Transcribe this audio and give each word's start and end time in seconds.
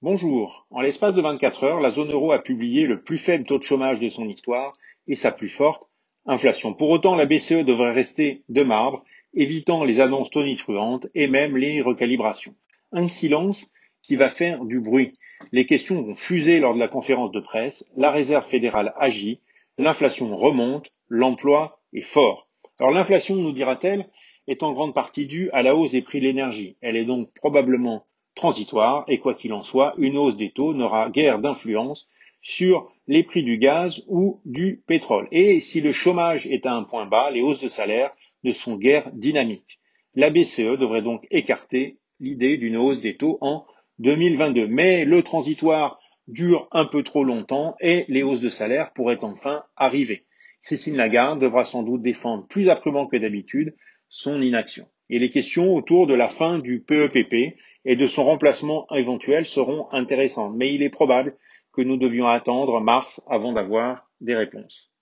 Bonjour. 0.00 0.64
En 0.70 0.80
l'espace 0.80 1.16
de 1.16 1.20
24 1.20 1.64
heures, 1.64 1.80
la 1.80 1.90
zone 1.90 2.12
euro 2.12 2.30
a 2.30 2.38
publié 2.38 2.86
le 2.86 3.02
plus 3.02 3.18
faible 3.18 3.44
taux 3.44 3.58
de 3.58 3.64
chômage 3.64 3.98
de 3.98 4.08
son 4.08 4.28
histoire 4.28 4.74
et 5.08 5.16
sa 5.16 5.32
plus 5.32 5.48
forte 5.48 5.88
inflation. 6.24 6.72
Pour 6.72 6.90
autant, 6.90 7.16
la 7.16 7.26
BCE 7.26 7.64
devrait 7.64 7.90
rester 7.90 8.44
de 8.48 8.62
marbre, 8.62 9.02
évitant 9.34 9.82
les 9.82 9.98
annonces 9.98 10.30
tonitruantes 10.30 11.08
et 11.16 11.26
même 11.26 11.56
les 11.56 11.82
recalibrations. 11.82 12.54
Un 12.92 13.08
silence 13.08 13.72
qui 14.02 14.14
va 14.14 14.28
faire 14.28 14.64
du 14.64 14.78
bruit. 14.78 15.14
Les 15.50 15.66
questions 15.66 16.00
vont 16.00 16.14
fuser 16.14 16.60
lors 16.60 16.74
de 16.74 16.78
la 16.78 16.86
conférence 16.86 17.32
de 17.32 17.40
presse, 17.40 17.84
la 17.96 18.12
réserve 18.12 18.46
fédérale 18.46 18.94
agit, 18.98 19.40
l'inflation 19.78 20.28
remonte, 20.36 20.92
l'emploi 21.08 21.80
est 21.92 22.02
fort. 22.02 22.46
Alors 22.78 22.92
l'inflation, 22.92 23.34
nous 23.34 23.50
dira-t-elle, 23.50 24.08
est 24.46 24.62
en 24.62 24.72
grande 24.74 24.94
partie 24.94 25.26
due 25.26 25.50
à 25.50 25.64
la 25.64 25.74
hausse 25.74 25.90
des 25.90 26.02
prix 26.02 26.20
de 26.20 26.26
l'énergie. 26.26 26.76
Elle 26.82 26.96
est 26.96 27.04
donc 27.04 27.32
probablement 27.34 28.04
transitoire 28.38 29.04
et 29.08 29.18
quoi 29.18 29.34
qu'il 29.34 29.52
en 29.52 29.64
soit, 29.64 29.94
une 29.98 30.16
hausse 30.16 30.36
des 30.36 30.50
taux 30.50 30.72
n'aura 30.72 31.10
guère 31.10 31.40
d'influence 31.40 32.08
sur 32.40 32.90
les 33.08 33.24
prix 33.24 33.42
du 33.42 33.58
gaz 33.58 34.04
ou 34.06 34.40
du 34.44 34.82
pétrole. 34.86 35.28
Et 35.32 35.60
si 35.60 35.80
le 35.80 35.92
chômage 35.92 36.46
est 36.46 36.64
à 36.64 36.72
un 36.72 36.84
point 36.84 37.04
bas, 37.04 37.30
les 37.30 37.42
hausses 37.42 37.60
de 37.60 37.68
salaire 37.68 38.12
ne 38.44 38.52
sont 38.52 38.76
guère 38.76 39.10
dynamiques. 39.12 39.80
La 40.14 40.30
BCE 40.30 40.78
devrait 40.78 41.02
donc 41.02 41.26
écarter 41.30 41.98
l'idée 42.20 42.56
d'une 42.56 42.76
hausse 42.76 43.00
des 43.00 43.16
taux 43.16 43.38
en 43.40 43.66
2022. 43.98 44.68
Mais 44.68 45.04
le 45.04 45.22
transitoire 45.22 45.98
dure 46.28 46.68
un 46.70 46.84
peu 46.84 47.02
trop 47.02 47.24
longtemps 47.24 47.74
et 47.80 48.04
les 48.08 48.22
hausses 48.22 48.40
de 48.40 48.50
salaire 48.50 48.92
pourraient 48.92 49.24
enfin 49.24 49.64
arriver. 49.76 50.24
Christine 50.62 50.96
Lagarde 50.96 51.40
devra 51.40 51.64
sans 51.64 51.82
doute 51.82 52.02
défendre 52.02 52.46
plus 52.46 52.68
âprement 52.68 53.06
que 53.06 53.16
d'habitude 53.16 53.74
son 54.08 54.40
inaction 54.40 54.86
et 55.10 55.18
les 55.18 55.30
questions 55.30 55.74
autour 55.74 56.06
de 56.06 56.14
la 56.14 56.28
fin 56.28 56.58
du 56.58 56.80
PEPP 56.80 57.32
e 57.32 57.52
et 57.84 57.96
de 57.96 58.06
son 58.06 58.24
remplacement 58.24 58.86
éventuel 58.94 59.46
seront 59.46 59.88
intéressantes. 59.92 60.54
Mais 60.56 60.74
il 60.74 60.82
est 60.82 60.90
probable 60.90 61.36
que 61.72 61.82
nous 61.82 61.96
devions 61.96 62.26
attendre 62.26 62.80
mars 62.80 63.22
avant 63.28 63.52
d'avoir 63.52 64.10
des 64.20 64.34
réponses. 64.34 64.92